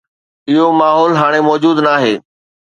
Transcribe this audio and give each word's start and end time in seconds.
اهو 0.49 0.65
ماحول 0.79 1.11
هاڻي 1.21 1.39
موجود 1.49 1.77
ناهي. 1.85 2.13